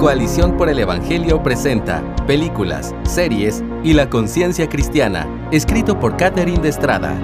Coalición 0.00 0.56
por 0.56 0.70
el 0.70 0.78
Evangelio 0.78 1.42
presenta 1.42 2.16
películas, 2.26 2.94
series 3.02 3.62
y 3.84 3.92
la 3.92 4.08
conciencia 4.08 4.66
cristiana, 4.66 5.28
escrito 5.52 6.00
por 6.00 6.16
Catherine 6.16 6.62
de 6.62 6.70
Estrada. 6.70 7.20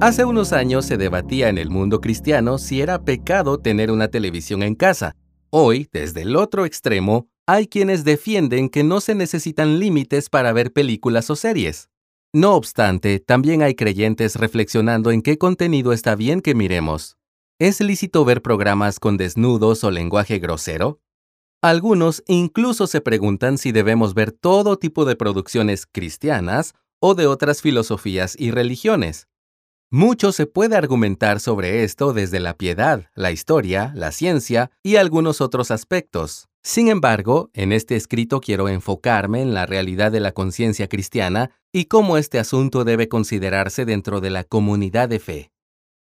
Hace 0.00 0.24
unos 0.24 0.54
años 0.54 0.86
se 0.86 0.96
debatía 0.96 1.50
en 1.50 1.58
el 1.58 1.68
mundo 1.68 2.00
cristiano 2.00 2.56
si 2.56 2.80
era 2.80 3.04
pecado 3.04 3.58
tener 3.58 3.90
una 3.90 4.08
televisión 4.08 4.62
en 4.62 4.74
casa. 4.74 5.14
Hoy, 5.50 5.90
desde 5.92 6.22
el 6.22 6.34
otro 6.36 6.64
extremo, 6.64 7.28
hay 7.46 7.66
quienes 7.66 8.04
defienden 8.04 8.70
que 8.70 8.82
no 8.82 9.02
se 9.02 9.14
necesitan 9.14 9.78
límites 9.78 10.30
para 10.30 10.54
ver 10.54 10.72
películas 10.72 11.28
o 11.28 11.36
series. 11.36 11.90
No 12.32 12.54
obstante, 12.54 13.20
también 13.20 13.60
hay 13.60 13.74
creyentes 13.74 14.36
reflexionando 14.36 15.10
en 15.10 15.20
qué 15.20 15.36
contenido 15.36 15.92
está 15.92 16.16
bien 16.16 16.40
que 16.40 16.54
miremos. 16.54 17.17
¿Es 17.60 17.80
lícito 17.80 18.24
ver 18.24 18.40
programas 18.40 19.00
con 19.00 19.16
desnudos 19.16 19.82
o 19.82 19.90
lenguaje 19.90 20.38
grosero? 20.38 21.00
Algunos 21.60 22.22
incluso 22.28 22.86
se 22.86 23.00
preguntan 23.00 23.58
si 23.58 23.72
debemos 23.72 24.14
ver 24.14 24.30
todo 24.30 24.78
tipo 24.78 25.04
de 25.04 25.16
producciones 25.16 25.84
cristianas 25.84 26.74
o 27.00 27.16
de 27.16 27.26
otras 27.26 27.60
filosofías 27.60 28.36
y 28.38 28.52
religiones. 28.52 29.26
Mucho 29.90 30.30
se 30.30 30.46
puede 30.46 30.76
argumentar 30.76 31.40
sobre 31.40 31.82
esto 31.82 32.12
desde 32.12 32.38
la 32.38 32.56
piedad, 32.56 33.10
la 33.16 33.32
historia, 33.32 33.90
la 33.96 34.12
ciencia 34.12 34.70
y 34.84 34.94
algunos 34.94 35.40
otros 35.40 35.72
aspectos. 35.72 36.48
Sin 36.62 36.86
embargo, 36.86 37.50
en 37.54 37.72
este 37.72 37.96
escrito 37.96 38.40
quiero 38.40 38.68
enfocarme 38.68 39.42
en 39.42 39.52
la 39.52 39.66
realidad 39.66 40.12
de 40.12 40.20
la 40.20 40.30
conciencia 40.30 40.88
cristiana 40.88 41.50
y 41.72 41.86
cómo 41.86 42.18
este 42.18 42.38
asunto 42.38 42.84
debe 42.84 43.08
considerarse 43.08 43.84
dentro 43.84 44.20
de 44.20 44.30
la 44.30 44.44
comunidad 44.44 45.08
de 45.08 45.18
fe. 45.18 45.50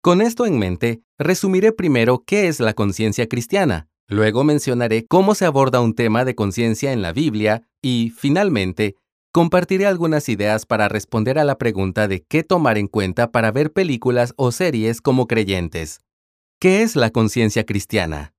Con 0.04 0.22
esto 0.22 0.48
en 0.48 0.58
mente, 0.58 1.04
resumiré 1.20 1.72
primero 1.72 2.24
qué 2.26 2.48
es 2.48 2.60
la 2.60 2.74
conciencia 2.74 3.28
cristiana, 3.28 3.88
luego 4.08 4.44
mencionaré 4.44 5.06
cómo 5.06 5.36
se 5.36 5.46
aborda 5.46 5.80
un 5.80 5.94
tema 5.94 6.26
de 6.26 6.34
conciencia 6.34 6.92
en 6.92 7.04
la 7.04 7.14
Biblia 7.14 7.70
y, 7.84 8.12
finalmente, 8.18 8.96
compartiré 9.32 9.86
algunas 9.86 10.28
ideas 10.28 10.66
para 10.66 10.90
responder 10.90 11.38
a 11.38 11.44
la 11.44 11.60
pregunta 11.60 12.08
de 12.08 12.24
qué 12.24 12.44
tomar 12.44 12.80
en 12.80 12.88
cuenta 12.88 13.32
para 13.32 13.52
ver 13.52 13.74
películas 13.74 14.34
o 14.38 14.52
series 14.52 15.02
como 15.02 15.28
creyentes. 15.28 16.02
¿Qué 16.60 16.82
es 16.82 16.96
la 16.96 17.12
conciencia 17.12 17.64
cristiana? 17.64 18.34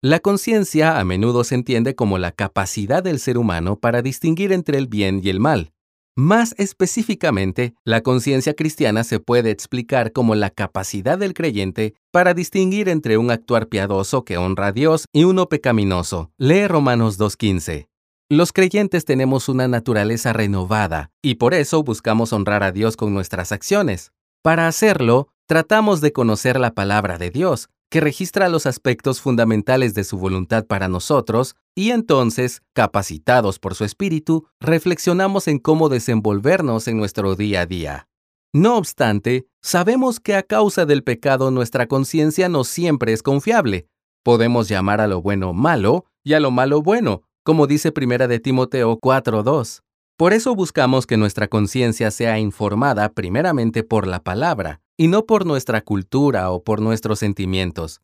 La 0.00 0.20
conciencia 0.20 1.00
a 1.00 1.04
menudo 1.04 1.42
se 1.42 1.56
entiende 1.56 1.96
como 1.96 2.18
la 2.18 2.30
capacidad 2.30 3.02
del 3.02 3.18
ser 3.18 3.36
humano 3.36 3.80
para 3.80 4.00
distinguir 4.00 4.52
entre 4.52 4.78
el 4.78 4.86
bien 4.86 5.20
y 5.24 5.30
el 5.30 5.40
mal. 5.40 5.73
Más 6.16 6.54
específicamente, 6.58 7.74
la 7.84 8.02
conciencia 8.02 8.54
cristiana 8.54 9.02
se 9.02 9.18
puede 9.18 9.50
explicar 9.50 10.12
como 10.12 10.36
la 10.36 10.50
capacidad 10.50 11.18
del 11.18 11.34
creyente 11.34 11.94
para 12.12 12.34
distinguir 12.34 12.88
entre 12.88 13.18
un 13.18 13.32
actuar 13.32 13.66
piadoso 13.66 14.24
que 14.24 14.38
honra 14.38 14.68
a 14.68 14.72
Dios 14.72 15.06
y 15.12 15.24
uno 15.24 15.48
pecaminoso. 15.48 16.30
Lee 16.38 16.68
Romanos 16.68 17.18
2.15. 17.18 17.88
Los 18.30 18.52
creyentes 18.52 19.04
tenemos 19.04 19.48
una 19.48 19.66
naturaleza 19.66 20.32
renovada 20.32 21.10
y 21.20 21.34
por 21.34 21.52
eso 21.52 21.82
buscamos 21.82 22.32
honrar 22.32 22.62
a 22.62 22.70
Dios 22.70 22.96
con 22.96 23.12
nuestras 23.12 23.50
acciones. 23.50 24.12
Para 24.40 24.68
hacerlo, 24.68 25.28
tratamos 25.46 26.00
de 26.00 26.12
conocer 26.12 26.60
la 26.60 26.74
palabra 26.74 27.18
de 27.18 27.30
Dios, 27.30 27.70
que 27.94 28.00
registra 28.00 28.48
los 28.48 28.66
aspectos 28.66 29.20
fundamentales 29.20 29.94
de 29.94 30.02
su 30.02 30.18
voluntad 30.18 30.66
para 30.66 30.88
nosotros, 30.88 31.54
y 31.76 31.92
entonces, 31.92 32.60
capacitados 32.72 33.60
por 33.60 33.76
su 33.76 33.84
espíritu, 33.84 34.48
reflexionamos 34.58 35.46
en 35.46 35.60
cómo 35.60 35.88
desenvolvernos 35.88 36.88
en 36.88 36.96
nuestro 36.96 37.36
día 37.36 37.60
a 37.60 37.66
día. 37.66 38.08
No 38.52 38.78
obstante, 38.78 39.46
sabemos 39.62 40.18
que 40.18 40.34
a 40.34 40.42
causa 40.42 40.86
del 40.86 41.04
pecado 41.04 41.52
nuestra 41.52 41.86
conciencia 41.86 42.48
no 42.48 42.64
siempre 42.64 43.12
es 43.12 43.22
confiable. 43.22 43.86
Podemos 44.24 44.68
llamar 44.68 45.00
a 45.00 45.06
lo 45.06 45.22
bueno 45.22 45.52
malo 45.52 46.06
y 46.24 46.32
a 46.32 46.40
lo 46.40 46.50
malo 46.50 46.82
bueno, 46.82 47.22
como 47.44 47.68
dice 47.68 47.92
Primera 47.92 48.26
de 48.26 48.40
Timoteo 48.40 48.98
4:2. 48.98 49.82
Por 50.16 50.32
eso 50.32 50.56
buscamos 50.56 51.06
que 51.06 51.16
nuestra 51.16 51.46
conciencia 51.46 52.10
sea 52.10 52.40
informada 52.40 53.12
primeramente 53.12 53.84
por 53.84 54.08
la 54.08 54.20
palabra, 54.20 54.80
y 54.96 55.08
no 55.08 55.26
por 55.26 55.46
nuestra 55.46 55.80
cultura 55.80 56.50
o 56.50 56.62
por 56.62 56.80
nuestros 56.80 57.18
sentimientos. 57.18 58.00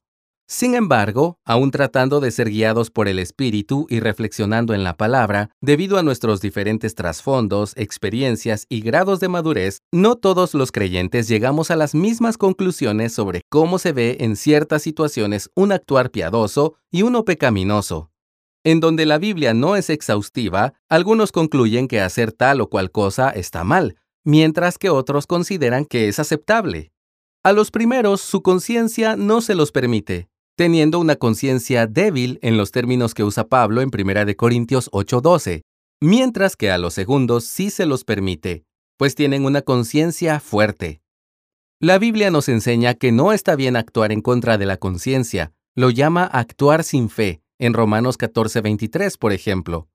Sin 0.53 0.75
embargo, 0.75 1.39
aun 1.45 1.71
tratando 1.71 2.19
de 2.19 2.33
ser 2.33 2.51
guiados 2.51 2.91
por 2.91 3.07
el 3.07 3.21
Espíritu 3.21 3.87
y 3.89 4.01
reflexionando 4.01 4.75
en 4.75 4.83
la 4.83 4.97
palabra, 4.97 5.51
debido 5.61 5.97
a 5.97 6.03
nuestros 6.03 6.41
diferentes 6.41 6.97
trasfondos, 6.97 7.73
experiencias 7.77 8.67
y 8.69 8.81
grados 8.81 9.21
de 9.21 9.29
madurez, 9.29 9.83
no 9.93 10.17
todos 10.17 10.55
los 10.55 10.73
creyentes 10.73 11.29
llegamos 11.29 11.71
a 11.71 11.77
las 11.77 11.95
mismas 11.95 12.37
conclusiones 12.37 13.13
sobre 13.13 13.43
cómo 13.49 13.79
se 13.79 13.93
ve 13.93 14.17
en 14.19 14.35
ciertas 14.35 14.83
situaciones 14.83 15.51
un 15.55 15.71
actuar 15.71 16.11
piadoso 16.11 16.75
y 16.91 17.03
uno 17.03 17.25
pecaminoso. 17.25 18.11
En 18.65 18.81
donde 18.81 19.07
la 19.07 19.19
Biblia 19.19 19.55
no 19.55 19.77
es 19.77 19.89
exhaustiva, 19.89 20.75
algunos 20.89 21.31
concluyen 21.31 21.87
que 21.87 22.01
hacer 22.01 22.33
tal 22.33 22.61
o 22.61 22.69
cual 22.69 22.91
cosa 22.91 23.31
está 23.31 23.63
mal, 23.63 23.95
mientras 24.25 24.79
que 24.79 24.91
otros 24.91 25.27
consideran 25.27 25.85
que 25.85 26.09
es 26.09 26.19
aceptable. 26.19 26.93
A 27.43 27.53
los 27.53 27.71
primeros 27.71 28.21
su 28.21 28.43
conciencia 28.43 29.17
no 29.17 29.41
se 29.41 29.55
los 29.55 29.73
permite, 29.73 30.29
teniendo 30.57 30.99
una 30.99 31.17
conciencia 31.17 31.87
débil 31.87 32.39
en 32.43 32.57
los 32.57 32.71
términos 32.71 33.15
que 33.15 33.25
usa 33.25 33.49
Pablo 33.49 33.81
en 33.81 33.91
1 33.91 34.37
Corintios 34.37 34.91
8:12, 34.93 35.63
mientras 36.03 36.57
que 36.57 36.71
a 36.71 36.79
los 36.79 36.95
segundos 36.95 37.45
sí 37.45 37.71
se 37.71 37.87
los 37.87 38.05
permite, 38.05 38.65
pues 38.99 39.15
tienen 39.15 39.47
una 39.47 39.63
conciencia 39.63 40.39
fuerte. 40.39 41.01
La 41.81 41.99
Biblia 41.99 42.31
nos 42.31 42.51
enseña 42.51 42.93
que 42.93 43.11
no 43.11 43.33
está 43.33 43.57
bien 43.57 43.75
actuar 43.75 44.13
en 44.13 44.21
contra 44.21 44.59
de 44.59 44.67
la 44.67 44.77
conciencia, 44.77 45.53
lo 45.75 45.89
llama 45.89 46.25
actuar 46.25 46.85
sin 46.85 47.09
fe, 47.09 47.41
en 47.59 47.73
Romanos 47.73 48.19
14:23, 48.19 49.17
por 49.17 49.33
ejemplo. 49.33 49.89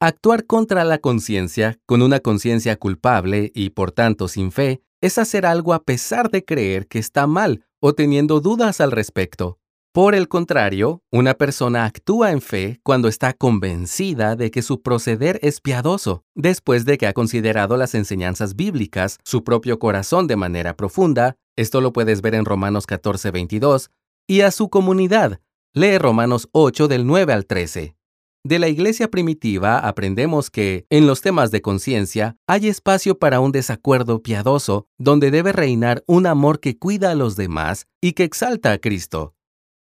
Actuar 0.00 0.46
contra 0.46 0.84
la 0.84 0.98
conciencia, 0.98 1.80
con 1.84 2.02
una 2.02 2.20
conciencia 2.20 2.76
culpable 2.76 3.50
y 3.52 3.70
por 3.70 3.90
tanto 3.90 4.28
sin 4.28 4.52
fe, 4.52 4.80
es 5.00 5.18
hacer 5.18 5.44
algo 5.44 5.74
a 5.74 5.82
pesar 5.82 6.30
de 6.30 6.44
creer 6.44 6.86
que 6.86 7.00
está 7.00 7.26
mal 7.26 7.64
o 7.80 7.94
teniendo 7.94 8.40
dudas 8.40 8.80
al 8.80 8.92
respecto. 8.92 9.58
Por 9.92 10.14
el 10.14 10.28
contrario, 10.28 11.02
una 11.10 11.34
persona 11.34 11.84
actúa 11.84 12.30
en 12.30 12.40
fe 12.40 12.78
cuando 12.84 13.08
está 13.08 13.32
convencida 13.32 14.36
de 14.36 14.52
que 14.52 14.62
su 14.62 14.82
proceder 14.82 15.40
es 15.42 15.60
piadoso, 15.60 16.22
después 16.36 16.84
de 16.84 16.96
que 16.96 17.08
ha 17.08 17.12
considerado 17.12 17.76
las 17.76 17.96
enseñanzas 17.96 18.54
bíblicas, 18.54 19.18
su 19.24 19.42
propio 19.42 19.80
corazón 19.80 20.28
de 20.28 20.36
manera 20.36 20.76
profunda, 20.76 21.34
esto 21.56 21.80
lo 21.80 21.92
puedes 21.92 22.20
ver 22.20 22.36
en 22.36 22.44
Romanos 22.44 22.86
14:22, 22.86 23.90
y 24.28 24.42
a 24.42 24.52
su 24.52 24.68
comunidad, 24.68 25.40
lee 25.74 25.98
Romanos 25.98 26.48
8 26.52 26.86
del 26.86 27.04
9 27.04 27.32
al 27.32 27.46
13. 27.46 27.97
De 28.44 28.58
la 28.58 28.68
iglesia 28.68 29.08
primitiva 29.08 29.78
aprendemos 29.78 30.50
que, 30.50 30.86
en 30.90 31.06
los 31.06 31.20
temas 31.20 31.50
de 31.50 31.60
conciencia, 31.60 32.36
hay 32.46 32.68
espacio 32.68 33.18
para 33.18 33.40
un 33.40 33.52
desacuerdo 33.52 34.22
piadoso, 34.22 34.86
donde 34.96 35.30
debe 35.30 35.52
reinar 35.52 36.04
un 36.06 36.26
amor 36.26 36.60
que 36.60 36.78
cuida 36.78 37.10
a 37.10 37.14
los 37.14 37.36
demás 37.36 37.86
y 38.00 38.12
que 38.12 38.24
exalta 38.24 38.72
a 38.72 38.78
Cristo. 38.78 39.34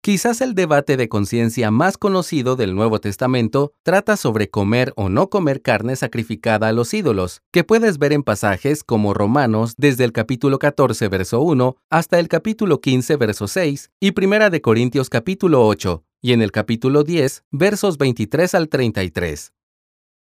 Quizás 0.03 0.41
el 0.41 0.55
debate 0.55 0.97
de 0.97 1.07
conciencia 1.07 1.69
más 1.69 1.95
conocido 1.95 2.55
del 2.55 2.73
Nuevo 2.73 2.99
Testamento 2.99 3.71
trata 3.83 4.17
sobre 4.17 4.49
comer 4.49 4.93
o 4.95 5.09
no 5.09 5.29
comer 5.29 5.61
carne 5.61 5.95
sacrificada 5.95 6.69
a 6.69 6.71
los 6.71 6.93
ídolos, 6.95 7.43
que 7.51 7.63
puedes 7.63 7.99
ver 7.99 8.11
en 8.11 8.23
pasajes 8.23 8.83
como 8.83 9.13
Romanos 9.13 9.75
desde 9.77 10.03
el 10.03 10.11
capítulo 10.11 10.57
14 10.57 11.07
verso 11.07 11.41
1 11.41 11.77
hasta 11.91 12.19
el 12.19 12.29
capítulo 12.29 12.81
15 12.81 13.15
verso 13.15 13.47
6 13.47 13.91
y 13.99 14.11
Primera 14.11 14.49
de 14.49 14.61
Corintios 14.61 15.07
capítulo 15.07 15.67
8 15.67 16.03
y 16.21 16.33
en 16.33 16.41
el 16.41 16.51
capítulo 16.51 17.03
10 17.03 17.43
versos 17.51 17.97
23 17.97 18.55
al 18.55 18.69
33. 18.69 19.53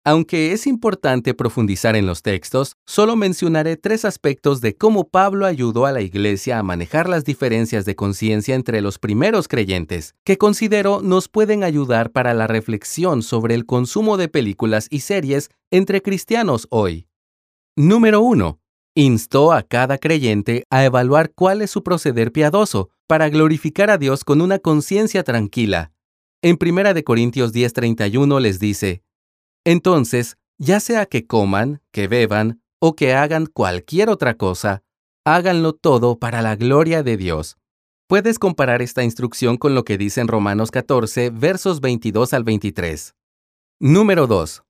Aunque 0.03 0.53
es 0.53 0.67
importante 0.67 1.35
profundizar 1.35 1.95
en 1.95 2.07
los 2.07 2.23
textos, 2.23 2.77
solo 2.87 3.17
mencionaré 3.17 3.77
tres 3.77 4.07
aspectos 4.07 4.63
de 4.63 4.75
cómo 4.75 5.09
Pablo 5.09 5.45
ayudó 5.45 5.85
a 5.85 5.93
la 5.93 6.01
Iglesia 6.01 6.59
a 6.59 6.63
manejar 6.63 7.07
las 7.07 7.25
diferencias 7.25 7.85
de 7.85 7.97
conciencia 7.97 8.55
entre 8.55 8.81
los 8.81 8.99
primeros 8.99 9.47
creyentes, 9.47 10.15
que 10.25 10.39
considero 10.39 11.03
nos 11.03 11.29
pueden 11.29 11.65
ayudar 11.65 12.13
para 12.13 12.33
la 12.33 12.47
reflexión 12.47 13.23
sobre 13.23 13.55
el 13.55 13.67
consumo 13.67 14.17
de 14.17 14.29
películas 14.29 14.87
y 14.91 15.01
series 15.01 15.51
entre 15.71 16.01
cristianos 16.01 16.67
hoy. 16.71 17.07
Número 17.77 18.23
1. 18.23 18.60
Instó 18.95 19.53
a 19.53 19.63
cada 19.63 19.99
creyente 19.99 20.65
a 20.71 20.85
evaluar 20.85 21.33
cuál 21.33 21.63
es 21.63 21.71
su 21.71 21.83
proceder 21.83 22.33
piadoso 22.33 22.91
para 23.07 23.29
glorificar 23.29 23.91
a 23.91 23.99
Dios 23.99 24.25
con 24.25 24.41
una 24.41 24.59
conciencia 24.59 25.23
tranquila. 25.23 25.93
En 26.43 26.57
1 26.59 27.05
Corintios 27.05 27.53
10:31 27.53 28.41
les 28.41 28.59
dice, 28.59 29.03
entonces, 29.65 30.39
ya 30.59 30.81
sea 30.81 31.07
que 31.07 31.27
coman, 31.27 31.83
que 31.93 32.09
beban 32.09 32.63
o 32.81 32.97
que 32.97 33.15
hagan 33.15 33.47
cualquier 33.47 34.09
otra 34.09 34.35
cosa, 34.35 34.83
háganlo 35.25 35.75
todo 35.75 36.19
para 36.19 36.43
la 36.43 36.57
gloria 36.57 37.03
de 37.03 37.17
Dios. 37.17 37.59
Puedes 38.09 38.39
comparar 38.39 38.83
esta 38.83 39.05
instrucción 39.05 39.57
con 39.57 39.75
lo 39.75 39.85
que 39.85 39.99
dice 39.99 40.21
en 40.21 40.29
Romanos 40.29 40.71
14, 40.71 41.31
versos 41.31 41.81
22 41.81 42.33
al 42.33 42.45
23. 42.45 43.15
Número 43.79 44.27
2. 44.27 44.63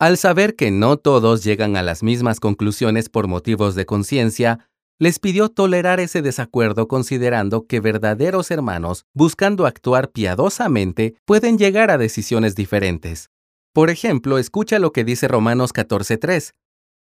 Al 0.00 0.16
saber 0.16 0.54
que 0.54 0.70
no 0.70 0.96
todos 0.96 1.42
llegan 1.42 1.76
a 1.76 1.82
las 1.82 2.04
mismas 2.04 2.38
conclusiones 2.38 3.08
por 3.08 3.26
motivos 3.26 3.74
de 3.74 3.84
conciencia, 3.84 4.68
les 5.00 5.18
pidió 5.18 5.48
tolerar 5.48 5.98
ese 5.98 6.22
desacuerdo 6.22 6.86
considerando 6.86 7.66
que 7.66 7.80
verdaderos 7.80 8.52
hermanos, 8.52 9.06
buscando 9.12 9.66
actuar 9.66 10.10
piadosamente, 10.10 11.16
pueden 11.24 11.58
llegar 11.58 11.90
a 11.90 11.98
decisiones 11.98 12.54
diferentes. 12.54 13.30
Por 13.72 13.90
ejemplo, 13.90 14.38
escucha 14.38 14.78
lo 14.78 14.92
que 14.92 15.02
dice 15.02 15.26
Romanos 15.26 15.74
14.3. 15.74 16.54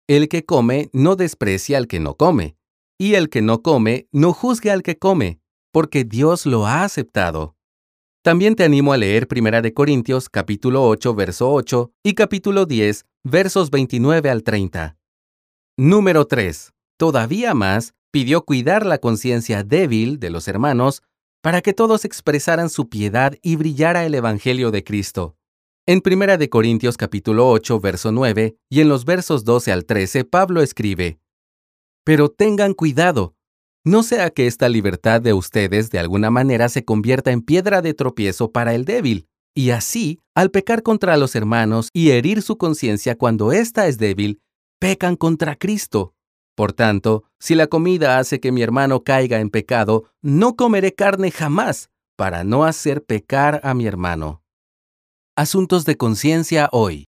El 0.07 0.29
que 0.29 0.45
come 0.45 0.89
no 0.93 1.17
desprecia 1.17 1.77
al 1.77 1.87
que 1.87 1.99
no 1.99 2.15
come, 2.15 2.55
y 2.97 3.15
el 3.15 3.29
que 3.29 3.41
no 3.41 3.61
come 3.61 4.07
no 4.13 4.31
juzgue 4.31 4.71
al 4.71 4.83
que 4.83 4.97
come, 4.97 5.41
porque 5.71 6.05
Dios 6.05 6.45
lo 6.45 6.65
ha 6.65 6.85
aceptado. 6.85 7.54
También 8.25 8.55
te 8.55 8.63
animo 8.63 8.91
a 8.91 8.97
leer 8.97 9.27
1 9.31 9.71
Corintios 9.75 10.29
capítulo 10.29 10.83
8, 10.87 11.13
verso 11.13 11.53
8 11.53 11.91
y 12.01 12.15
capítulo 12.15 12.65
10, 12.65 13.05
versos 13.23 13.69
29 13.69 14.31
al 14.31 14.41
30. 14.41 14.97
Número 15.77 16.25
3. 16.25 16.73
Todavía 16.97 17.53
más, 17.53 17.93
pidió 18.09 18.43
cuidar 18.43 18.83
la 18.83 18.97
conciencia 18.97 19.63
débil 19.63 20.19
de 20.19 20.31
los 20.31 20.47
hermanos 20.47 21.03
para 21.43 21.61
que 21.61 21.73
todos 21.73 22.03
expresaran 22.03 22.71
su 22.71 22.89
piedad 22.89 23.35
y 23.43 23.57
brillara 23.57 24.07
el 24.07 24.15
Evangelio 24.15 24.71
de 24.71 24.83
Cristo. 24.83 25.35
En 25.85 26.01
1 26.03 26.39
de 26.39 26.49
Corintios 26.49 26.97
capítulo 26.97 27.47
8, 27.51 27.79
verso 27.79 28.11
9 28.11 28.57
y 28.71 28.81
en 28.81 28.89
los 28.89 29.05
versos 29.05 29.43
12 29.43 29.71
al 29.71 29.85
13, 29.85 30.23
Pablo 30.25 30.63
escribe: 30.63 31.19
Pero 32.03 32.29
tengan 32.29 32.73
cuidado, 32.73 33.34
no 33.85 34.03
sea 34.03 34.31
que 34.31 34.47
esta 34.47 34.67
libertad 34.67 35.21
de 35.21 35.33
ustedes 35.33 35.91
de 35.91 35.99
alguna 35.99 36.31
manera 36.31 36.67
se 36.69 36.83
convierta 36.83 37.31
en 37.31 37.41
piedra 37.41 37.81
de 37.81 37.93
tropiezo 37.93 38.51
para 38.51 38.73
el 38.73 38.83
débil, 38.83 39.27
y 39.53 39.69
así, 39.69 40.19
al 40.33 40.51
pecar 40.51 40.83
contra 40.83 41.15
los 41.15 41.35
hermanos 41.35 41.89
y 41.93 42.09
herir 42.09 42.41
su 42.41 42.57
conciencia 42.57 43.15
cuando 43.15 43.53
ésta 43.53 43.87
es 43.87 43.97
débil, 43.97 44.41
pecan 44.79 45.15
contra 45.15 45.55
Cristo. 45.55 46.13
Por 46.55 46.73
tanto, 46.73 47.25
si 47.39 47.53
la 47.53 47.67
comida 47.67 48.17
hace 48.17 48.39
que 48.39 48.51
mi 48.51 48.63
hermano 48.63 49.03
caiga 49.03 49.39
en 49.39 49.49
pecado, 49.49 50.05
no 50.21 50.55
comeré 50.55 50.93
carne 50.93 51.29
jamás, 51.29 51.89
para 52.17 52.43
no 52.43 52.63
hacer 52.63 53.03
pecar 53.03 53.61
a 53.63 53.73
mi 53.73 53.85
hermano. 53.85 54.41
Asuntos 55.35 55.85
de 55.85 55.95
conciencia 55.95 56.69
hoy. 56.71 57.05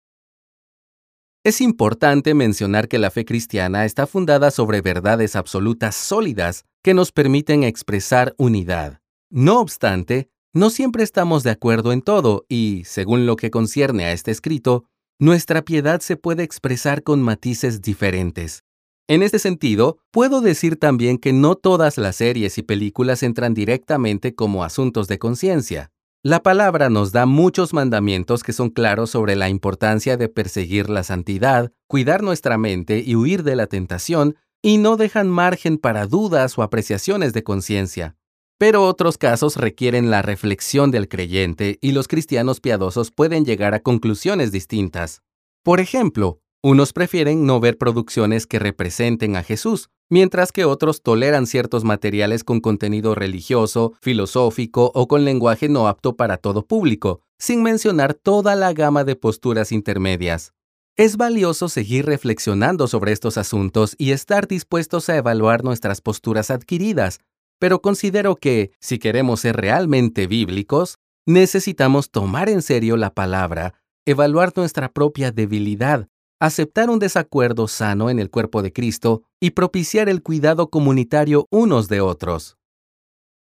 Es 1.46 1.60
importante 1.60 2.34
mencionar 2.34 2.88
que 2.88 3.00
la 3.00 3.12
fe 3.12 3.26
cristiana 3.26 3.84
está 3.84 4.08
fundada 4.08 4.50
sobre 4.50 4.80
verdades 4.80 5.36
absolutas 5.36 5.94
sólidas 5.94 6.64
que 6.82 6.94
nos 6.94 7.12
permiten 7.12 7.66
expresar 7.66 8.34
unidad. 8.38 9.02
No 9.30 9.60
obstante, 9.60 10.30
no 10.54 10.70
siempre 10.70 11.04
estamos 11.04 11.44
de 11.44 11.52
acuerdo 11.52 11.92
en 11.92 12.02
todo 12.02 12.46
y, 12.48 12.84
según 12.86 13.26
lo 13.26 13.36
que 13.36 13.52
concierne 13.52 14.06
a 14.06 14.14
este 14.14 14.32
escrito, 14.32 14.86
nuestra 15.20 15.64
piedad 15.64 16.00
se 16.00 16.16
puede 16.16 16.44
expresar 16.44 17.04
con 17.04 17.22
matices 17.22 17.82
diferentes. 17.82 18.64
En 19.10 19.22
este 19.22 19.38
sentido, 19.38 19.98
puedo 20.12 20.40
decir 20.40 20.78
también 20.78 21.18
que 21.18 21.34
no 21.34 21.56
todas 21.56 21.98
las 21.98 22.16
series 22.16 22.58
y 22.58 22.64
películas 22.64 23.22
entran 23.22 23.54
directamente 23.54 24.34
como 24.34 24.64
asuntos 24.64 25.10
de 25.10 25.20
conciencia. 25.20 25.93
La 26.26 26.42
palabra 26.42 26.90
nos 26.90 27.12
da 27.12 27.26
muchos 27.26 27.74
mandamientos 27.74 28.44
que 28.44 28.54
son 28.54 28.70
claros 28.70 29.10
sobre 29.10 29.36
la 29.36 29.50
importancia 29.50 30.16
de 30.16 30.30
perseguir 30.30 30.90
la 30.90 31.04
santidad, 31.04 31.74
cuidar 31.88 32.24
nuestra 32.24 32.58
mente 32.58 33.04
y 33.06 33.18
huir 33.18 33.44
de 33.44 33.58
la 33.58 33.68
tentación, 33.68 34.38
y 34.62 34.78
no 34.78 34.96
dejan 34.96 35.30
margen 35.30 35.78
para 35.78 36.08
dudas 36.08 36.58
o 36.58 36.64
apreciaciones 36.64 37.34
de 37.34 37.44
conciencia. 37.44 38.16
Pero 38.58 38.88
otros 38.88 39.18
casos 39.18 39.58
requieren 39.58 40.12
la 40.12 40.22
reflexión 40.22 40.92
del 40.92 41.10
creyente 41.10 41.78
y 41.82 41.92
los 41.92 42.08
cristianos 42.08 42.62
piadosos 42.62 43.12
pueden 43.12 43.44
llegar 43.44 43.74
a 43.74 43.82
conclusiones 43.82 44.54
distintas. 44.54 45.24
Por 45.62 45.82
ejemplo, 45.82 46.40
unos 46.64 46.94
prefieren 46.94 47.46
no 47.46 47.60
ver 47.60 47.78
producciones 47.78 48.48
que 48.48 48.58
representen 48.58 49.36
a 49.36 49.44
Jesús, 49.44 49.90
mientras 50.10 50.54
que 50.54 50.64
otros 50.64 51.02
toleran 51.02 51.46
ciertos 51.46 51.84
materiales 51.84 52.46
con 52.46 52.62
contenido 52.62 53.16
religioso, 53.16 53.94
filosófico 54.02 54.90
o 54.96 55.10
con 55.10 55.26
lenguaje 55.26 55.68
no 55.68 55.90
apto 55.90 56.16
para 56.16 56.38
todo 56.38 56.66
público, 56.66 57.20
sin 57.38 57.64
mencionar 57.64 58.14
toda 58.14 58.56
la 58.56 58.72
gama 58.72 59.04
de 59.04 59.18
posturas 59.18 59.74
intermedias. 59.74 60.54
Es 60.96 61.18
valioso 61.18 61.68
seguir 61.68 62.06
reflexionando 62.06 62.88
sobre 62.88 63.12
estos 63.12 63.38
asuntos 63.38 63.96
y 63.98 64.12
estar 64.12 64.48
dispuestos 64.48 65.10
a 65.10 65.18
evaluar 65.18 65.66
nuestras 65.66 66.00
posturas 66.00 66.50
adquiridas, 66.50 67.20
pero 67.60 67.82
considero 67.82 68.38
que, 68.38 68.72
si 68.80 69.00
queremos 69.00 69.42
ser 69.42 69.58
realmente 69.58 70.28
bíblicos, 70.28 70.98
necesitamos 71.26 72.10
tomar 72.10 72.48
en 72.48 72.62
serio 72.62 72.96
la 72.96 73.14
palabra, 73.14 73.74
evaluar 74.06 74.54
nuestra 74.56 74.90
propia 74.92 75.32
debilidad, 75.32 76.08
aceptar 76.44 76.90
un 76.90 77.00
desacuerdo 77.00 77.70
sano 77.70 78.10
en 78.10 78.20
el 78.20 78.30
cuerpo 78.30 78.62
de 78.62 78.74
Cristo 78.74 79.24
y 79.40 79.52
propiciar 79.52 80.10
el 80.10 80.22
cuidado 80.22 80.70
comunitario 80.70 81.48
unos 81.52 81.88
de 81.88 82.02
otros. 82.02 82.58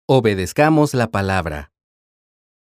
Obedezcamos 0.08 0.94
la 0.94 1.12
palabra. 1.12 1.74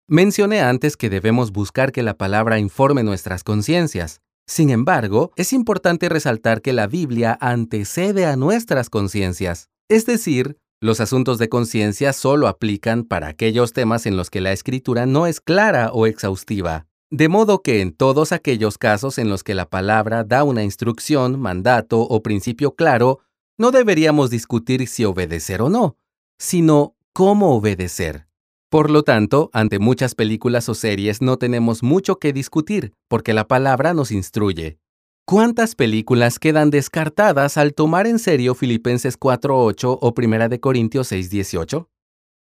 Mencioné 0.08 0.62
antes 0.62 0.96
que 0.96 1.10
debemos 1.10 1.52
buscar 1.52 1.92
que 1.92 2.02
la 2.02 2.16
palabra 2.16 2.58
informe 2.58 3.02
nuestras 3.02 3.44
conciencias. 3.44 4.22
Sin 4.46 4.70
embargo, 4.70 5.32
es 5.36 5.52
importante 5.52 6.08
resaltar 6.08 6.62
que 6.62 6.72
la 6.72 6.86
Biblia 6.86 7.36
antecede 7.38 8.24
a 8.24 8.36
nuestras 8.36 8.88
conciencias. 8.88 9.68
Es 9.90 10.06
decir, 10.06 10.56
los 10.80 11.00
asuntos 11.00 11.36
de 11.36 11.50
conciencia 11.50 12.14
solo 12.14 12.48
aplican 12.48 13.04
para 13.04 13.26
aquellos 13.26 13.74
temas 13.74 14.06
en 14.06 14.16
los 14.16 14.30
que 14.30 14.40
la 14.40 14.52
escritura 14.52 15.04
no 15.04 15.26
es 15.26 15.42
clara 15.42 15.90
o 15.92 16.06
exhaustiva. 16.06 16.86
De 17.12 17.28
modo 17.28 17.60
que 17.60 17.82
en 17.82 17.92
todos 17.92 18.32
aquellos 18.32 18.78
casos 18.78 19.18
en 19.18 19.28
los 19.28 19.44
que 19.44 19.52
la 19.52 19.68
palabra 19.68 20.24
da 20.24 20.44
una 20.44 20.64
instrucción, 20.64 21.38
mandato 21.38 22.00
o 22.00 22.22
principio 22.22 22.74
claro, 22.74 23.20
no 23.58 23.70
deberíamos 23.70 24.30
discutir 24.30 24.88
si 24.88 25.04
obedecer 25.04 25.60
o 25.60 25.68
no, 25.68 25.98
sino 26.38 26.96
cómo 27.12 27.54
obedecer. 27.54 28.28
Por 28.70 28.90
lo 28.90 29.02
tanto, 29.02 29.50
ante 29.52 29.78
muchas 29.78 30.14
películas 30.14 30.70
o 30.70 30.74
series 30.74 31.20
no 31.20 31.36
tenemos 31.36 31.82
mucho 31.82 32.18
que 32.18 32.32
discutir, 32.32 32.94
porque 33.08 33.34
la 33.34 33.46
palabra 33.46 33.92
nos 33.92 34.10
instruye. 34.10 34.78
¿Cuántas 35.26 35.74
películas 35.74 36.38
quedan 36.38 36.70
descartadas 36.70 37.58
al 37.58 37.74
tomar 37.74 38.06
en 38.06 38.18
serio 38.18 38.54
Filipenses 38.54 39.20
4.8 39.20 39.98
o 40.00 40.14
1 40.16 40.60
Corintios 40.62 41.12
6.18? 41.12 41.88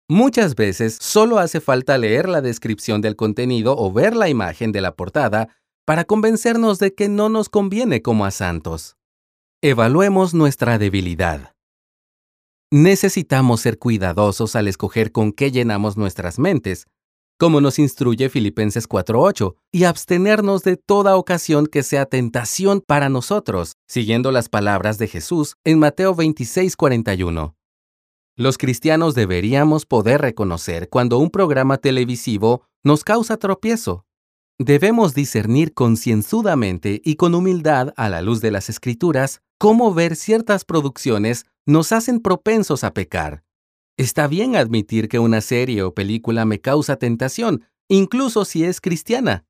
Muchas 0.09 0.55
veces 0.55 0.97
solo 1.01 1.37
hace 1.37 1.59
falta 1.59 1.97
leer 1.97 2.29
la 2.29 2.39
descripción 2.39 3.01
del 3.01 3.17
contenido 3.17 3.75
o 3.77 3.91
ver 3.91 4.15
la 4.15 4.29
imagen 4.29 4.71
de 4.71 4.79
la 4.79 4.95
portada 4.95 5.49
para 5.85 6.05
convencernos 6.05 6.79
de 6.79 6.93
que 6.93 7.09
no 7.09 7.27
nos 7.27 7.49
conviene 7.49 8.01
como 8.01 8.25
a 8.25 8.31
santos. 8.31 8.95
Evaluemos 9.61 10.33
nuestra 10.33 10.77
debilidad. 10.77 11.53
Necesitamos 12.71 13.61
ser 13.61 13.79
cuidadosos 13.79 14.55
al 14.55 14.69
escoger 14.69 15.11
con 15.11 15.33
qué 15.33 15.51
llenamos 15.51 15.97
nuestras 15.97 16.39
mentes, 16.39 16.87
como 17.37 17.59
nos 17.59 17.77
instruye 17.77 18.29
Filipenses 18.29 18.87
4.8, 18.87 19.55
y 19.73 19.83
abstenernos 19.83 20.63
de 20.63 20.77
toda 20.77 21.17
ocasión 21.17 21.67
que 21.67 21.83
sea 21.83 22.05
tentación 22.05 22.81
para 22.85 23.09
nosotros, 23.09 23.73
siguiendo 23.87 24.31
las 24.31 24.47
palabras 24.47 24.97
de 24.97 25.07
Jesús 25.07 25.55
en 25.65 25.79
Mateo 25.79 26.15
26.41. 26.15 27.56
Los 28.39 28.59
cristianos 28.59 29.15
deberíamos 29.15 29.87
poder 29.87 30.21
reconocer 30.21 30.89
cuando 30.89 31.17
un 31.17 31.31
programa 31.31 31.79
televisivo 31.79 32.67
nos 32.83 33.03
causa 33.03 33.37
tropiezo. 33.37 34.05
Debemos 34.59 35.15
discernir 35.15 35.73
concienzudamente 35.73 37.01
y 37.03 37.15
con 37.15 37.33
humildad 37.33 37.95
a 37.97 38.09
la 38.09 38.21
luz 38.21 38.39
de 38.39 38.51
las 38.51 38.69
escrituras 38.69 39.41
cómo 39.57 39.91
ver 39.91 40.15
ciertas 40.15 40.65
producciones 40.65 41.47
nos 41.65 41.91
hacen 41.91 42.19
propensos 42.19 42.83
a 42.83 42.93
pecar. 42.93 43.43
Está 43.97 44.27
bien 44.27 44.55
admitir 44.55 45.09
que 45.09 45.17
una 45.17 45.41
serie 45.41 45.81
o 45.81 45.95
película 45.95 46.45
me 46.45 46.61
causa 46.61 46.97
tentación, 46.97 47.63
incluso 47.87 48.45
si 48.45 48.63
es 48.63 48.81
cristiana. 48.81 49.45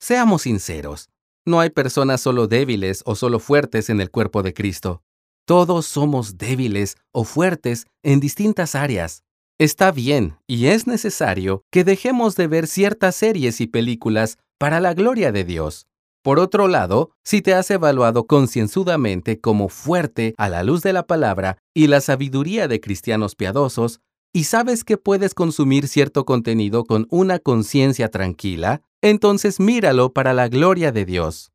Seamos 0.00 0.42
sinceros, 0.42 1.10
no 1.46 1.60
hay 1.60 1.70
personas 1.70 2.20
solo 2.20 2.48
débiles 2.48 3.04
o 3.06 3.14
solo 3.14 3.38
fuertes 3.38 3.88
en 3.88 4.00
el 4.00 4.10
cuerpo 4.10 4.42
de 4.42 4.52
Cristo. 4.52 5.04
Todos 5.44 5.86
somos 5.86 6.38
débiles 6.38 6.96
o 7.12 7.24
fuertes 7.24 7.86
en 8.02 8.20
distintas 8.20 8.74
áreas. 8.74 9.24
Está 9.58 9.90
bien 9.90 10.38
y 10.46 10.66
es 10.66 10.86
necesario 10.86 11.64
que 11.70 11.84
dejemos 11.84 12.36
de 12.36 12.46
ver 12.46 12.66
ciertas 12.66 13.16
series 13.16 13.60
y 13.60 13.66
películas 13.66 14.38
para 14.58 14.80
la 14.80 14.94
gloria 14.94 15.32
de 15.32 15.44
Dios. 15.44 15.86
Por 16.22 16.38
otro 16.38 16.68
lado, 16.68 17.10
si 17.24 17.42
te 17.42 17.52
has 17.52 17.70
evaluado 17.70 18.26
concienzudamente 18.28 19.40
como 19.40 19.68
fuerte 19.68 20.34
a 20.38 20.48
la 20.48 20.62
luz 20.62 20.82
de 20.82 20.92
la 20.92 21.06
palabra 21.06 21.58
y 21.74 21.88
la 21.88 22.00
sabiduría 22.00 22.68
de 22.68 22.80
cristianos 22.80 23.34
piadosos, 23.34 24.00
y 24.32 24.44
sabes 24.44 24.84
que 24.84 24.96
puedes 24.96 25.34
consumir 25.34 25.88
cierto 25.88 26.24
contenido 26.24 26.84
con 26.84 27.06
una 27.10 27.38
conciencia 27.38 28.08
tranquila, 28.08 28.82
entonces 29.02 29.60
míralo 29.60 30.12
para 30.12 30.32
la 30.32 30.48
gloria 30.48 30.92
de 30.92 31.04
Dios. 31.04 31.52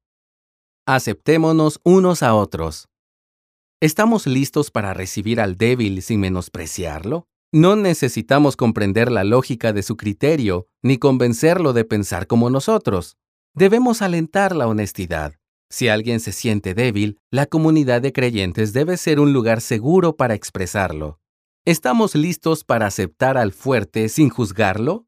Aceptémonos 0.85 1.79
unos 1.83 2.21
a 2.21 2.35
otros. 2.35 2.87
¿Estamos 3.79 4.25
listos 4.25 4.71
para 4.71 4.95
recibir 4.95 5.39
al 5.39 5.55
débil 5.55 6.01
sin 6.01 6.19
menospreciarlo? 6.19 7.27
No 7.53 7.75
necesitamos 7.75 8.55
comprender 8.55 9.11
la 9.11 9.23
lógica 9.23 9.71
de 9.71 9.83
su 9.83 9.97
criterio 9.97 10.65
ni 10.81 10.97
convencerlo 10.97 11.73
de 11.73 11.85
pensar 11.85 12.25
como 12.25 12.49
nosotros. 12.49 13.17
Debemos 13.53 14.01
alentar 14.01 14.55
la 14.55 14.67
honestidad. 14.67 15.35
Si 15.69 15.89
alguien 15.89 16.19
se 16.21 16.31
siente 16.31 16.73
débil, 16.73 17.19
la 17.29 17.45
comunidad 17.45 18.01
de 18.01 18.13
creyentes 18.13 18.73
debe 18.73 18.97
ser 18.97 19.19
un 19.19 19.31
lugar 19.31 19.61
seguro 19.61 20.15
para 20.15 20.33
expresarlo. 20.33 21.19
¿Estamos 21.63 22.15
listos 22.15 22.63
para 22.63 22.87
aceptar 22.87 23.37
al 23.37 23.51
fuerte 23.51 24.09
sin 24.09 24.29
juzgarlo? 24.29 25.05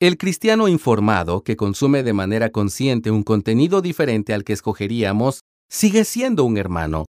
El 0.00 0.18
cristiano 0.18 0.68
informado 0.68 1.42
que 1.44 1.56
consume 1.56 2.02
de 2.02 2.12
manera 2.12 2.50
consciente 2.50 3.10
un 3.10 3.22
contenido 3.22 3.80
diferente 3.80 4.34
al 4.34 4.44
que 4.44 4.52
escogeríamos 4.52 5.40
sigue 5.70 6.04
siendo 6.04 6.44
un 6.44 6.58
hermano. 6.58 7.06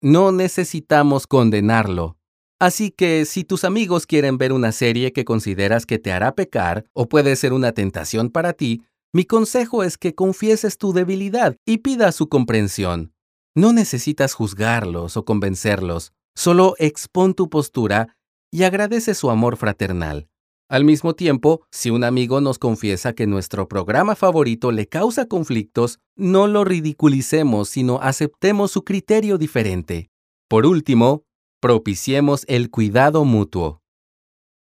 No 0.00 0.30
necesitamos 0.30 1.26
condenarlo. 1.26 2.16
Así 2.60 2.90
que 2.90 3.24
si 3.24 3.42
tus 3.42 3.64
amigos 3.64 4.06
quieren 4.06 4.38
ver 4.38 4.52
una 4.52 4.70
serie 4.70 5.12
que 5.12 5.24
consideras 5.24 5.86
que 5.86 5.98
te 5.98 6.12
hará 6.12 6.34
pecar 6.34 6.84
o 6.92 7.08
puede 7.08 7.34
ser 7.34 7.52
una 7.52 7.72
tentación 7.72 8.30
para 8.30 8.52
ti, 8.52 8.82
mi 9.12 9.24
consejo 9.24 9.82
es 9.82 9.98
que 9.98 10.14
confieses 10.14 10.78
tu 10.78 10.92
debilidad 10.92 11.56
y 11.64 11.78
pidas 11.78 12.14
su 12.14 12.28
comprensión. 12.28 13.12
No 13.56 13.72
necesitas 13.72 14.34
juzgarlos 14.34 15.16
o 15.16 15.24
convencerlos, 15.24 16.12
solo 16.36 16.74
expón 16.78 17.34
tu 17.34 17.48
postura 17.48 18.16
y 18.52 18.62
agradece 18.62 19.14
su 19.14 19.30
amor 19.30 19.56
fraternal. 19.56 20.28
Al 20.70 20.84
mismo 20.84 21.14
tiempo, 21.14 21.62
si 21.70 21.88
un 21.88 22.04
amigo 22.04 22.42
nos 22.42 22.58
confiesa 22.58 23.14
que 23.14 23.26
nuestro 23.26 23.68
programa 23.68 24.14
favorito 24.14 24.70
le 24.70 24.86
causa 24.86 25.24
conflictos, 25.24 25.98
no 26.14 26.46
lo 26.46 26.62
ridiculicemos, 26.62 27.70
sino 27.70 28.00
aceptemos 28.02 28.70
su 28.70 28.84
criterio 28.84 29.38
diferente. 29.38 30.10
Por 30.46 30.66
último, 30.66 31.24
propiciemos 31.60 32.44
el 32.48 32.68
cuidado 32.70 33.24
mutuo. 33.24 33.80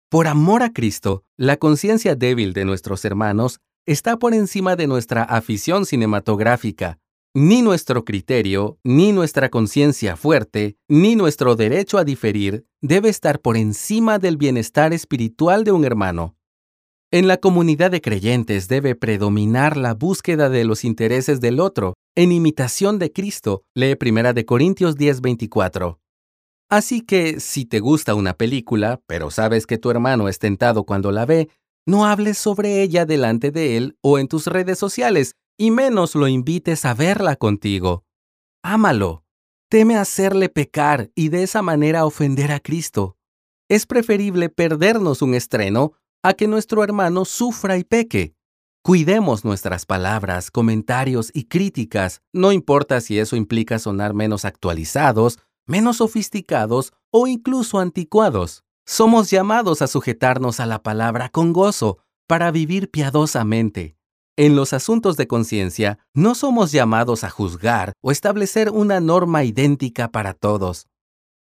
Por 0.08 0.28
amor 0.28 0.62
a 0.62 0.72
Cristo, 0.72 1.24
la 1.36 1.56
conciencia 1.56 2.14
débil 2.14 2.52
de 2.52 2.64
nuestros 2.64 3.04
hermanos 3.04 3.58
está 3.84 4.16
por 4.16 4.32
encima 4.32 4.76
de 4.76 4.86
nuestra 4.86 5.24
afición 5.24 5.86
cinematográfica. 5.86 7.00
Ni 7.38 7.60
nuestro 7.60 8.02
criterio, 8.02 8.78
ni 8.82 9.12
nuestra 9.12 9.50
conciencia 9.50 10.16
fuerte, 10.16 10.78
ni 10.88 11.16
nuestro 11.16 11.54
derecho 11.54 11.98
a 11.98 12.04
diferir 12.04 12.64
debe 12.80 13.10
estar 13.10 13.42
por 13.42 13.58
encima 13.58 14.18
del 14.18 14.38
bienestar 14.38 14.94
espiritual 14.94 15.62
de 15.62 15.70
un 15.70 15.84
hermano. 15.84 16.34
En 17.10 17.28
la 17.28 17.36
comunidad 17.36 17.90
de 17.90 18.00
creyentes 18.00 18.68
debe 18.68 18.94
predominar 18.94 19.76
la 19.76 19.92
búsqueda 19.92 20.48
de 20.48 20.64
los 20.64 20.82
intereses 20.82 21.42
del 21.42 21.60
otro, 21.60 21.92
en 22.14 22.32
imitación 22.32 22.98
de 22.98 23.12
Cristo. 23.12 23.64
Lee 23.74 23.98
1 24.00 24.46
Corintios 24.46 24.96
10:24. 24.96 25.98
Así 26.70 27.02
que, 27.02 27.38
si 27.38 27.66
te 27.66 27.80
gusta 27.80 28.14
una 28.14 28.32
película, 28.32 29.02
pero 29.06 29.30
sabes 29.30 29.66
que 29.66 29.76
tu 29.76 29.90
hermano 29.90 30.30
es 30.30 30.38
tentado 30.38 30.84
cuando 30.84 31.12
la 31.12 31.26
ve, 31.26 31.50
no 31.86 32.06
hables 32.06 32.38
sobre 32.38 32.80
ella 32.80 33.04
delante 33.04 33.50
de 33.50 33.76
él 33.76 33.98
o 34.00 34.18
en 34.18 34.26
tus 34.26 34.46
redes 34.46 34.78
sociales, 34.78 35.36
y 35.56 35.70
menos 35.70 36.14
lo 36.14 36.28
invites 36.28 36.84
a 36.84 36.94
verla 36.94 37.36
contigo. 37.36 38.04
Ámalo. 38.62 39.24
Teme 39.68 39.96
hacerle 39.96 40.48
pecar 40.48 41.10
y 41.14 41.28
de 41.28 41.42
esa 41.42 41.60
manera 41.62 42.06
ofender 42.06 42.52
a 42.52 42.60
Cristo. 42.60 43.16
Es 43.68 43.84
preferible 43.86 44.48
perdernos 44.48 45.22
un 45.22 45.34
estreno 45.34 45.92
a 46.22 46.34
que 46.34 46.46
nuestro 46.46 46.84
hermano 46.84 47.24
sufra 47.24 47.76
y 47.76 47.84
peque. 47.84 48.36
Cuidemos 48.82 49.44
nuestras 49.44 49.84
palabras, 49.84 50.52
comentarios 50.52 51.32
y 51.34 51.44
críticas, 51.44 52.22
no 52.32 52.52
importa 52.52 53.00
si 53.00 53.18
eso 53.18 53.34
implica 53.34 53.80
sonar 53.80 54.14
menos 54.14 54.44
actualizados, 54.44 55.40
menos 55.66 55.96
sofisticados 55.96 56.92
o 57.10 57.26
incluso 57.26 57.80
anticuados. 57.80 58.62
Somos 58.84 59.30
llamados 59.30 59.82
a 59.82 59.88
sujetarnos 59.88 60.60
a 60.60 60.66
la 60.66 60.84
palabra 60.84 61.28
con 61.28 61.52
gozo 61.52 61.98
para 62.28 62.52
vivir 62.52 62.88
piadosamente. 62.88 63.95
En 64.38 64.54
los 64.54 64.74
asuntos 64.74 65.16
de 65.16 65.26
conciencia, 65.26 65.98
no 66.12 66.34
somos 66.34 66.70
llamados 66.70 67.24
a 67.24 67.30
juzgar 67.30 67.94
o 68.02 68.12
establecer 68.12 68.70
una 68.70 69.00
norma 69.00 69.44
idéntica 69.44 70.10
para 70.12 70.34
todos. 70.34 70.88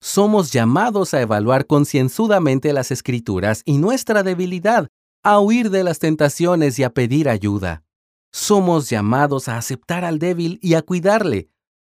Somos 0.02 0.52
llamados 0.52 1.14
a 1.14 1.22
evaluar 1.22 1.66
concienzudamente 1.66 2.74
las 2.74 2.90
escrituras 2.90 3.62
y 3.64 3.78
nuestra 3.78 4.22
debilidad, 4.22 4.88
a 5.22 5.40
huir 5.40 5.70
de 5.70 5.84
las 5.84 6.00
tentaciones 6.00 6.78
y 6.78 6.82
a 6.82 6.90
pedir 6.90 7.30
ayuda. 7.30 7.82
Somos 8.30 8.90
llamados 8.90 9.48
a 9.48 9.56
aceptar 9.56 10.04
al 10.04 10.18
débil 10.18 10.58
y 10.60 10.74
a 10.74 10.82
cuidarle, 10.82 11.48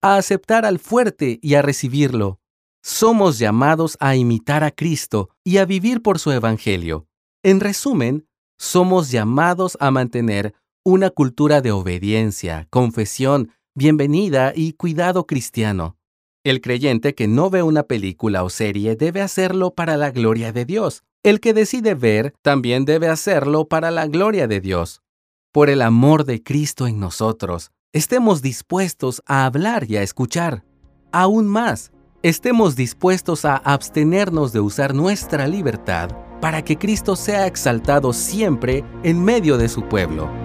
a 0.02 0.16
aceptar 0.16 0.66
al 0.66 0.80
fuerte 0.80 1.40
y 1.42 1.56
a 1.56 1.62
recibirlo. 1.62 2.40
Somos 2.82 3.38
llamados 3.38 3.98
a 4.00 4.16
imitar 4.16 4.64
a 4.64 4.72
Cristo 4.72 5.30
y 5.44 5.58
a 5.58 5.66
vivir 5.66 6.02
por 6.02 6.20
su 6.20 6.32
Evangelio. 6.32 7.08
En 7.44 7.60
resumen, 7.60 8.28
somos 8.58 9.12
llamados 9.12 9.78
a 9.82 9.92
mantener 9.92 10.54
una 10.88 11.10
cultura 11.10 11.62
de 11.62 11.72
obediencia, 11.72 12.68
confesión, 12.70 13.50
bienvenida 13.74 14.54
y 14.56 14.74
cuidado 14.74 15.26
cristiano. 15.26 15.98
El 16.44 16.62
creyente 16.62 17.16
que 17.16 17.28
no 17.28 17.50
ve 17.50 17.64
una 17.64 17.82
película 17.82 18.44
o 18.44 18.52
serie 18.52 18.96
debe 18.96 19.22
hacerlo 19.22 19.74
para 19.74 19.98
la 19.98 20.12
gloria 20.12 20.54
de 20.54 20.64
Dios. 20.64 21.04
El 21.24 21.40
que 21.40 21.56
decide 21.56 21.96
ver 21.96 22.36
también 22.44 22.86
debe 22.86 23.10
hacerlo 23.10 23.68
para 23.68 23.90
la 23.90 24.06
gloria 24.06 24.48
de 24.48 24.62
Dios. 24.62 25.02
Por 25.52 25.72
el 25.72 25.82
amor 25.82 26.24
de 26.24 26.44
Cristo 26.44 26.86
en 26.86 27.00
nosotros, 27.00 27.72
estemos 27.92 28.44
dispuestos 28.44 29.24
a 29.26 29.48
hablar 29.48 29.90
y 29.90 29.98
a 29.98 30.04
escuchar. 30.04 30.66
Aún 31.12 31.48
más, 31.48 31.92
estemos 32.22 32.76
dispuestos 32.76 33.44
a 33.44 33.56
abstenernos 33.56 34.54
de 34.54 34.60
usar 34.60 34.94
nuestra 34.94 35.48
libertad 35.48 36.12
para 36.42 36.64
que 36.64 36.78
Cristo 36.78 37.16
sea 37.16 37.48
exaltado 37.48 38.14
siempre 38.14 38.84
en 39.02 39.26
medio 39.26 39.58
de 39.58 39.68
su 39.68 39.82
pueblo. 39.90 40.45